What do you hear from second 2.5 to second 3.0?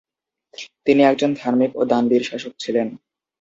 ছিলেন।